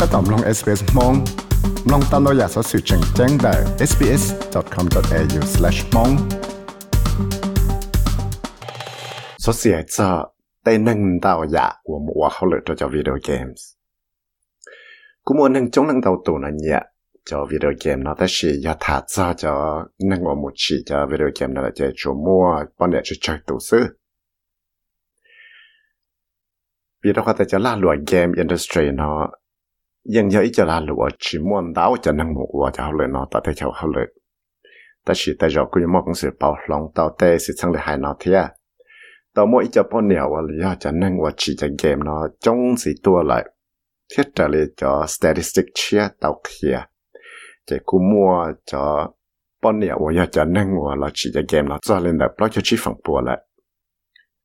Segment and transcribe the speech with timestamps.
[0.00, 1.14] ก็ต้องลอง SBS มอง
[1.90, 3.54] ลองตามเราอยากสอสื่อแจ้งแจ้งได้
[3.90, 6.12] sbs.com.au/mong
[9.44, 10.08] สอเสียจะ
[10.64, 13.66] ได้นั่งดาวอยากว่ามัวเขาเลยตัวจอวิดีโอเกมส์
[15.24, 16.80] กูมัวนั่งจ้องนั่งดาวตัวนั่นเนี่ย
[17.28, 19.52] จอวิดีโอเกมนะแต่ชียาถาจ้าจอ
[20.10, 22.44] นั่งว่ามุดชีจอวิดีโอเกมนะแต่จะชัวมัว
[22.78, 23.84] ปอนเนี่ยจะใจตัวซื้อ
[27.02, 29.28] วิธีการจะล่าหลวยเกมอินดัสทรีเนาะ
[30.14, 34.06] ยังจะอีจะลาหลัวชิมวนดาวจะนั่งหมกว่าจะเขาเลยเนาะแต่เท่าเขาเลย
[35.02, 38.40] แต่สิแต่เราก็ยังมองเสือเปาลงเตาเตะสิทั้งเลยหายเนาะเทีย
[39.34, 43.32] ต่อมออีจะป้อนเหนียวว่าเลยจะนั่งว่าชีจะเกมเนาะจงสีตัวไหล
[44.08, 46.76] เทียจะเลยจอสถิติเชียเตาเคีย
[47.68, 48.30] จะกูมัว
[48.70, 48.84] จอ
[49.62, 53.36] ป้อนเหนียวว่าจะนั่งว่าเราชีจะเกมเนาะจะเล่นแบบเราจะชีฝั่งปัวแหละ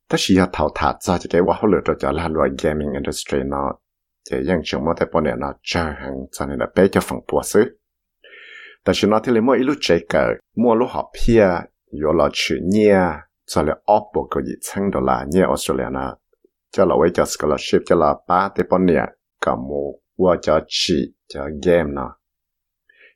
[0.08, 3.70] แต่ชีจะเท่าทัดจะจะได้ว่าเขาเลยจะลาหลัวเกมมิ่งอินดัสทรีเนาะ
[4.30, 7.02] thì dân chúng mới thấy bọn này nó chờ hàng cho nên là bé cho
[7.02, 7.62] phòng tua xứ
[8.84, 10.24] แต่ฉันที่เลยมั่วอีลูเจเกอ
[10.62, 11.44] มั่วลูหอบเพีย
[11.98, 12.98] อยู่เราชื่อเนี่ย
[13.50, 16.06] จะเลยออบบอกกี่ชั้นดอลลาร์เนี่ยออสเตรเลียนะ
[16.74, 19.06] จะเราไว้จะสกอลชิพจะเราป้าที่ปนเนี่ย
[19.44, 19.84] กับมู
[20.22, 20.98] ว่าจะชี
[21.32, 22.08] จะเกมนะ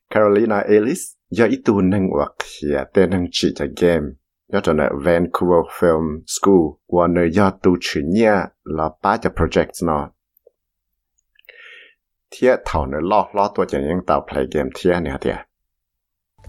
[0.10, 1.02] แคโรลีนาเอลิส
[1.38, 4.04] ยาอีตูนึงว่าเขียแต่นึงชีจะเกม
[4.52, 6.58] ยอดเนี่ยแวนคูเวอร์ฟิล์มสกู
[6.94, 8.34] ว่าเนยยอดตูชื่อเนี่ย
[8.74, 10.04] เราป้าจะโปรเจกต์เนาะ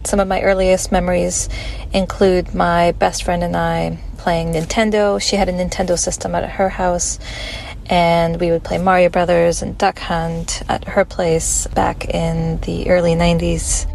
[0.05, 1.49] Some of my earliest memories
[1.93, 5.21] include my best friend and I playing Nintendo.
[5.21, 7.19] She had a Nintendo system at her house,
[7.91, 12.89] and we would play Mario Brothers and Duck Hunt at her place back in the
[12.89, 13.87] early 90s.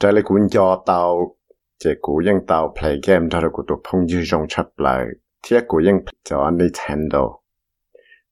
[0.00, 1.36] Trái lại cũng do tao
[1.84, 5.04] chỉ cũ dân tao play game đó là của tụi phong dư rong chấp lại
[5.42, 7.43] thiết của dân cho Nintendo.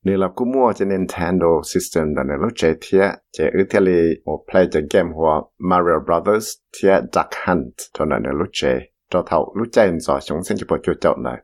[0.07, 5.31] นี่เราก็มั่วจะ Nintendo System ตอนนี้เราเจเทียเจอึเทลีโอเพลย์จะเกมหัว
[5.71, 8.61] Mario Brothers เทีย Duck Hunt ตอนนั้นเราเจ
[9.13, 11.39] จอเท่ารู้ใจอินสอชงเส้นจะปวดจุดเจ้าหน่อย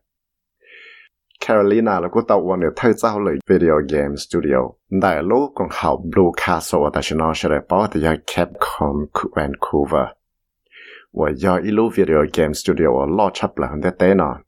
[1.41, 4.57] แคโรลีนาแล้วก็ตะวันเดียวเท่าเจ้าเลยวิดีโอเกมสตูดิโอ
[5.01, 8.97] ได้ลูกของเขา Blue Castle แต่ชนอนเลยป้อแต่ยัง Capcom
[9.37, 10.07] Vancouver
[11.19, 14.39] ว่าย่ออีลูวิดีโอเกมสตูดิโอลอดชับหลังแตเต้นอน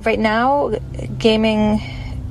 [0.00, 0.72] Right now,
[1.18, 1.80] gaming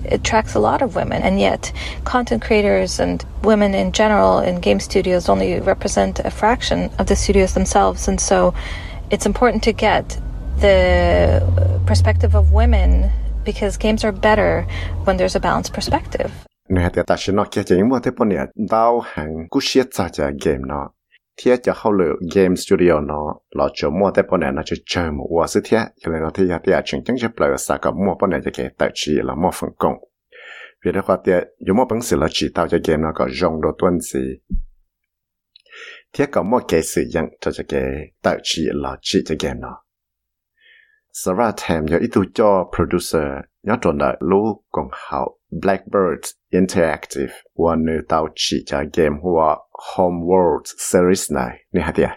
[0.10, 1.72] attracts a lot of women, and yet
[2.04, 7.16] content creators and women in general in game studios only represent a fraction of the
[7.16, 8.08] studios themselves.
[8.08, 8.54] And so
[9.12, 10.20] it's important to get
[10.58, 13.12] the perspective of women
[13.46, 14.64] because games are better
[15.04, 16.32] when there's a balanced perspective.
[16.76, 18.38] Nè thì ta sẽ nói kia chỉ mua thế bọn nè
[18.72, 20.90] đào hàng cú siết ra cho game nó.
[21.38, 24.76] Thiết cho hậu lửa game studio nó lo chỗ mua thế bọn nè, nó chỉ
[24.86, 27.50] chơi một quả sự thiết cho nên nó thì ya thì chính chính chấp lại
[27.58, 29.94] sa cả mua bọn nè cho cái tài chỉ là mua phần công.
[30.86, 33.30] Vì thế khoa tiệt dù mua bằng sự là chỉ tạo cho game nó có
[33.42, 34.20] rong đồ tuân gì
[36.14, 37.84] thiết có mua cái sử dụng cho cái
[38.22, 39.84] tài chỉ là chỉ cho game nó.
[41.22, 45.22] สระแถมยาอิตูจอโปรดิวเซอร์ยอดตนได้รู้กองเขา
[45.62, 46.24] Blackbird
[46.60, 49.42] Interactive วันนื้อเตาฉีจาเกมหัว
[49.90, 51.40] Homeworld Series ไหน
[51.76, 52.10] นี่ฮะเดีย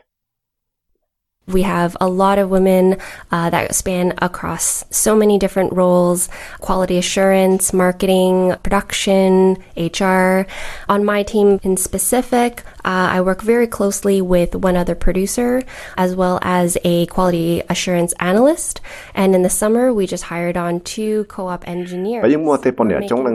[1.48, 2.96] We have a lot of women
[3.30, 6.30] uh, that span across so many different roles
[6.62, 10.46] quality assurance, marketing, production, HR.
[10.88, 15.64] On my team in specific, uh, I work very closely with one other producer
[15.98, 18.80] as well as a quality assurance analyst.
[19.14, 22.24] And in the summer, we just hired on two co op engineers.
[22.24, 22.46] Making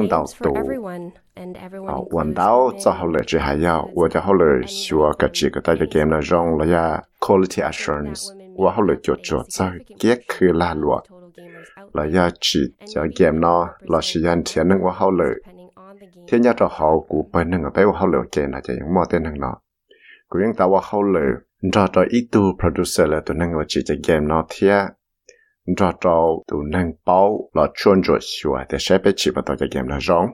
[0.09, 1.13] games for everyone.
[1.39, 8.22] and everyone 啊，玩到做好了之还要，我就好了学个几个大家 game 了用了呀 quality assurance.
[8.58, 9.72] Và họ lại cho cho cho
[10.04, 11.00] ghét khứ là lụa.
[11.94, 12.60] Là chỉ
[12.96, 15.36] cho game nó là sự yan thiên năng và họ lại
[16.28, 19.04] thiên nhà cho họ cụ bên năng ở bên họ lại chơi là chơi những
[19.10, 19.56] tên năng nó
[20.30, 21.24] cụ những tao họ lại
[21.72, 22.28] cho cho ít
[22.60, 24.86] producer là tụi năng là chỉ game nó thiên
[25.78, 29.58] cho cho tụi năng bao là chuyên cho sửa để sẽ biết chỉ bắt đầu
[29.60, 30.26] cho game là rong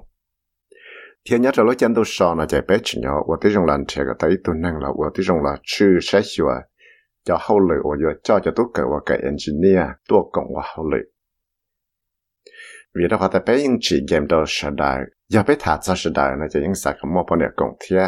[1.29, 3.23] thiên nhất là chân tôi sò là chạy bé chỉ nhỏ.
[3.27, 5.09] Và tí rong làm trẻ cái tay năng là và
[5.43, 6.61] là chư sẽ sửa
[7.27, 10.63] cho hậu lự và vừa cho cho tôi cỡ và cái engineer tôi cộng và
[10.75, 11.03] hậu lự
[12.95, 15.93] vì đó họ ta bé những chỉ game đó sẽ đại giờ bé thả ra
[15.97, 18.07] sẽ đại là chỉ những sạc mò bọn này cộng thiết.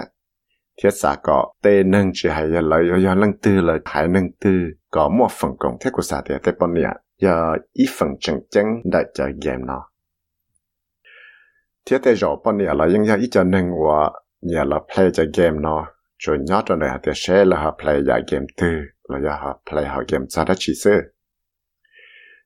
[0.84, 4.32] Thiết sạc có tê nâng chỉ hay giờ lấy giờ nâng tư là hay nâng
[4.42, 4.50] tư,
[4.92, 6.84] có một phần cộng Thế của sạc thì tê bọn này
[7.22, 9.90] giờ ít phần chân chân đại cho game nó.
[11.86, 14.12] Thế tê rõ bọn này là những giờ ít cho nâng và
[14.42, 15.88] nhà là play cho game nó,
[16.18, 18.68] rồi nhớ cho này thì sẽ là họ play giờ game tư.
[19.10, 20.86] เราอยากาพลายหาเกมซาดชีเซ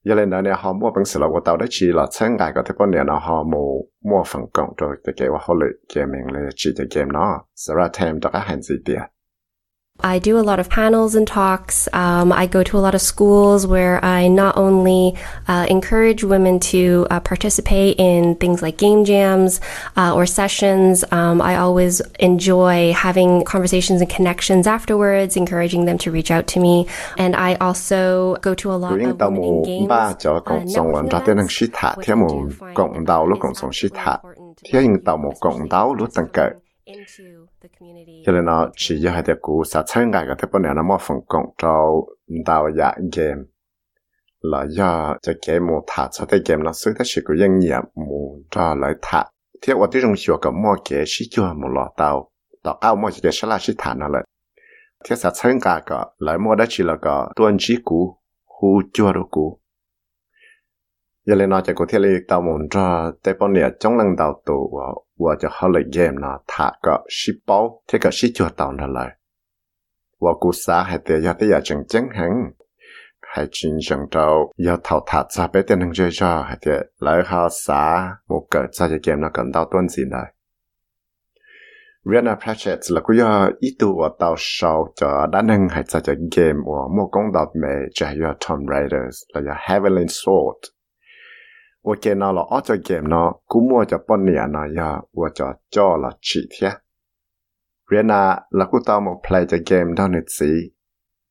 [0.08, 3.64] ยาเลนเนี่ยหอมัวเป็นสลาตาได้ชีหลอดเส้นไก่ก็ทปนเนี่ยนะหอมู
[4.10, 7.32] มัวฝังกลงตัวจะเกว่าเขาเลยเกมเองเลยชีจะเกมเนาะ
[7.64, 9.02] สระเทมจะก็หันสีเตีย
[10.00, 11.88] I do a lot of panels and talks.
[11.94, 15.16] Um, I go to a lot of schools where I not only
[15.48, 19.62] uh, encourage women to uh, participate in things like game jams
[19.96, 21.06] uh, or sessions.
[21.12, 26.60] Um, I always enjoy having conversations and connections afterwards, encouraging them to reach out to
[26.60, 26.88] me.
[27.18, 30.14] And I also go to a lot of women in games uh,
[30.66, 31.48] networking ra tên năng
[36.04, 36.64] events,
[38.26, 40.84] cho nên nó chỉ cho hai tiệp cũ sát chân gai cái tiệp này nó
[40.84, 42.08] mà phần công trâu
[42.46, 43.42] đào dạ game.
[44.42, 47.60] Là do cho cái mù thả cho cái game nó sử tất sự của doanh
[47.60, 49.26] nghiệp mù cho lại thả.
[49.62, 52.32] Thế ở trong hiệu cái mua cái sĩ chưa mù lọ tàu.
[52.64, 54.24] Tàu ao mua cái sẽ là sĩ thả nó lại
[55.10, 58.82] thế sát chân gai cái lại mua đó chỉ là cái tuân chỉ cũ hú
[58.94, 59.60] chưa đâu cũ
[61.26, 64.08] giờ lên nói chỉ có thể lấy tàu muốn cho tế bọn này trong lần
[64.18, 64.80] tàu tù
[65.18, 68.72] và cho họ lấy game nó thả cả ship bao thế cả ship cho tàu
[68.72, 69.10] nó lại.
[70.20, 72.08] Và cú xã hay tế giờ tế giờ chẳng chẳng
[74.58, 78.48] giờ thảo thả ra bé tiền hàng chơi cho hay tế lấy họ xã một
[78.52, 78.60] cỡ
[79.04, 80.34] game nó cần tàu tuân gì này
[82.06, 86.14] Rihanna Pratchett là cú giờ ý tu và tàu sau cho đá hay cho cho
[86.38, 88.08] game và một công đọc mẹ, cho
[88.48, 90.60] Tom Raiders là Heavenly Sword.
[91.83, 96.81] 我见到了二这 game 呢，估摸着半年呢呀，我就做了几天。
[97.91, 100.47] 原来那个到我 play 这 game 到日子，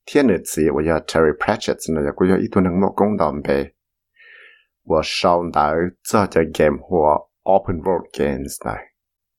[0.04, 3.74] 天日子我要 Terry Pratchett 呢，我要一度能莫公道呗。
[4.82, 8.91] 我上到这这 game 或 open world games 来。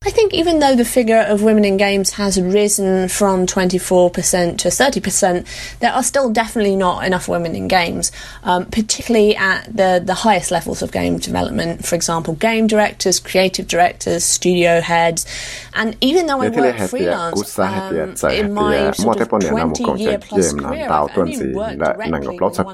[0.07, 4.69] I think even though the figure of women in games has risen from 24% to
[4.69, 8.13] 30%, there are still definitely not enough women in games,
[8.43, 11.87] um, particularly at the, the highest levels of game development.
[11.87, 15.25] For example, game directors, creative directors, studio heads.
[15.73, 18.55] And even though I work là hạt địa, freelance, cú sa hạt địa, um, in
[18.55, 21.79] my sort of bọn này là một 20 công year plus career, I've only worked
[21.79, 22.65] directly with one other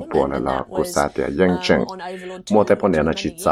[0.00, 3.16] woman, and that was, sa địa dân um, on Overlord 2, bọn này nó many
[3.16, 3.46] chỉ years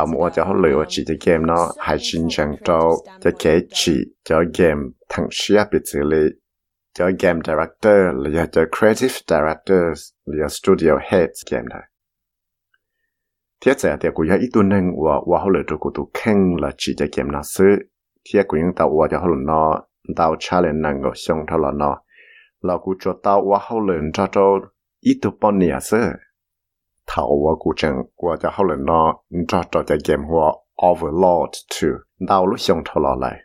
[3.38, 6.26] cho mua chỉ cái cho chỉ cho game thằng xia bị xử lý
[6.94, 11.82] cho game director là cho creative directors là studio heads game này
[13.60, 16.10] thiết giả thì cũng có ít tuần năng và và họ lựa cho cụ tụ
[16.14, 17.64] khen là chỉ cho game nó sư
[18.32, 19.81] thiết cũng những tàu và cho họ lựa nó
[20.16, 22.02] tàu challenge năng ở xong thôi là nó
[22.60, 24.42] là cụ cho tàu và họ lựa cho cho
[25.00, 25.98] ít tu bọn nhà sư
[27.06, 29.14] thảo và cụ chẳng và cho họ lựa nó
[29.48, 30.52] cho cho cho game hoa
[30.86, 31.88] overlord to
[32.19, 33.40] đau lúc xong thôi là lại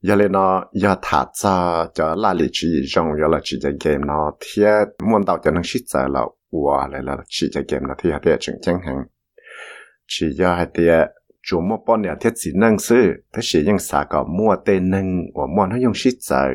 [0.00, 3.70] giờ lên nó, giờ thả ra cho là lý trí dùng giờ là chỉ cho
[3.84, 4.62] game nó thì
[5.10, 6.20] muốn đau cho nó shit giờ là
[6.52, 8.96] và lại là chỉ cho game nó thì hay chừng chẳng hạn
[10.06, 10.82] chỉ giờ hay thì
[11.42, 13.12] chủ một bọn nhà thiết chỉ năng sư.
[13.32, 16.46] Thế chỉ những xã có mua tên năng và mua nó dùng shit giờ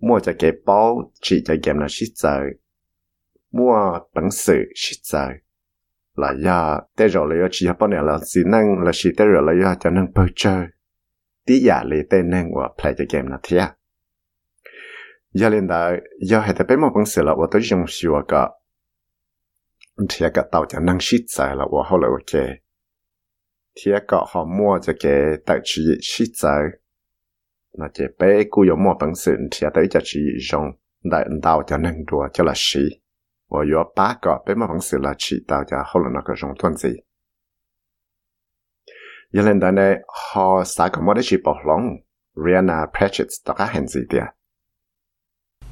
[0.00, 2.40] mua cho cái bao chỉ cho game nó shit giờ
[3.52, 5.28] mua bằng sự shit giờ
[6.16, 9.42] là giờ thế rồi là chỉ bọn nhà là chỉ năng, là chỉ thế rồi
[9.46, 10.66] là giờ cho năng bơi chơi.
[11.46, 13.74] Tí giả lì tên năng và play the game là thế à?
[15.36, 18.48] giờ lên đó giờ hay tập một bằng sự là tôi dùng sửa cái
[20.08, 22.56] thì à cái tàu cho năng shit ra là và 后来 ok
[23.76, 25.12] thì à cái họ mua cho cái
[25.46, 26.58] tài chỉ shit ra
[27.72, 30.64] là chỉ bé cú dùng một bằng sự thì tới cho chỉ dùng
[31.04, 32.80] đại tàu cho năng đùa cho là xí.
[33.49, 37.03] và có ba cái bé một bằng sự là chỉ tàu cho 后来那个用段子。
[39.31, 39.95] giờ lên đó này
[40.33, 41.81] họ sẽ có một cái bảo lòng
[42.45, 44.21] Rihanna Pratchett tất cả hành gì đấy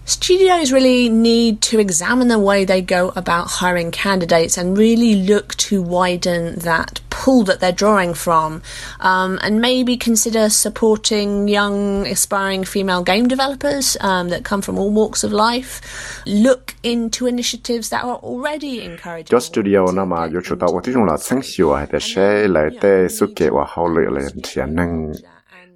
[0.06, 5.54] Studios really need to examine the way they go about hiring candidates and really look
[5.54, 8.60] to widen that pool that they're drawing from,
[9.00, 14.90] um, and maybe consider supporting young, aspiring female game developers um, that come from all
[14.90, 15.80] walks of life.
[16.26, 19.30] Look into initiatives that are already encouraging.
[19.30, 23.06] cho studio nó mà yo chủ tàu tôi là sáng sửa hay là lại tê
[23.10, 24.22] sự kế hậu lệ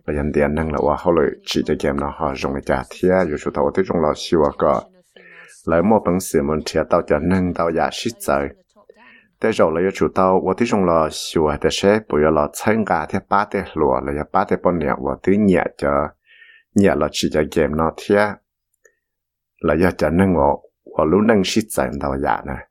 [0.09, 3.37] bây giờ tiền năng là họ lại chỉ cho nó họ dùng trả thiệt dù
[3.37, 4.81] số tàu dùng là siêu cả
[5.67, 8.11] lấy một bằng sự mình thiệt tàu cho năng tàu giả sĩ
[12.21, 13.47] giờ là 参加 thế ba
[14.33, 15.91] ba thế bao nhiêu và tới nhẹ cho,
[16.75, 18.29] nhẹ chỉ cho game nó thiệt
[19.61, 20.62] là giờ cho năng ngộ
[20.99, 22.67] và lúc năng sĩ chơi tàu giả này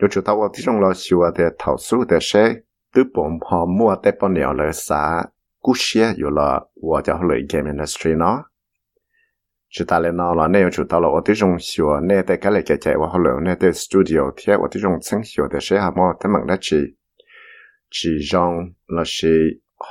[0.00, 0.08] dù
[0.54, 2.54] dùng là siêu để thảo số để sẽ
[2.94, 5.22] tôi bỗng họ mua tế bao nhiêu lời xá
[5.60, 8.44] cú xe dù là của cho họ lợi game industry nó
[9.68, 12.36] chúng ta lên nó là nếu chú ta là ở tới trong sửa nè tại
[12.36, 15.20] cái này cái chạy và họ lợi nè tới studio thì ở tới trong sáng
[15.24, 16.76] sửa để sẽ học mò tới mạng đó chỉ
[17.90, 19.28] chỉ rằng là sẽ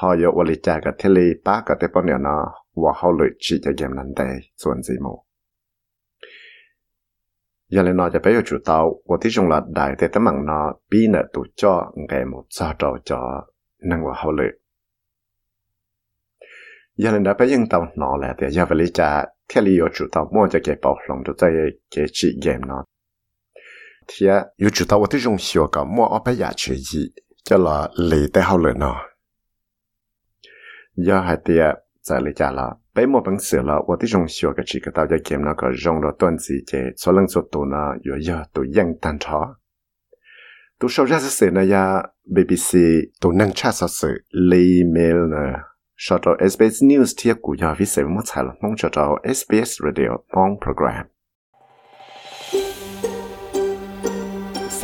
[0.02, 3.12] họ yêu ở lại cái cái tele ba cái tế bao nhiêu nó và họ
[3.20, 5.24] lợi chỉ cho game lần đây chuẩn gì một
[7.72, 10.24] giờ lên nó cho bé yêu chủ tàu và tí chung là đại thế tấm
[10.24, 13.48] mạng nó bi nợ tụ cho ngày một sao trầu cho
[13.80, 14.46] năng của hậu lệ.
[16.96, 20.06] Giờ lên đã bé yên tàu nó là để về lý trả theo lý chủ
[20.12, 21.52] tàu, mua cho cái bảo lòng cho cái
[21.96, 22.84] cái chị game nó.
[24.08, 27.10] Thì yêu chủ tàu và tí chung hiểu cả, mua ở bé nhà chơi gì
[27.44, 29.02] cho là lý tế hậu lệ nó.
[30.96, 39.59] Giờ hai tiệt giờ lý là 北莫本事了，我的种学个几个大家 game 那个用了段子节，所能做到呢，有要都应单查。
[40.79, 42.11] 都收入是谁呢呀？
[42.35, 45.37] BBC 都能查实是 email 呢。
[45.95, 48.55] 说到 SBS News 贴股呀，为什么才了？
[48.61, 51.07] 弄着到 SBS Radio on program。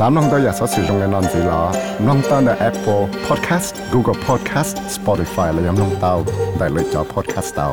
[0.04, 1.60] ามน้องตัวอยากสอสื่อตรงในนอนสิลา
[2.06, 6.14] น้องตั้งใน Apple Podcast Google Podcast Spotify และยังน้องเตา
[6.58, 7.68] ได้เลยจอ podcast เตา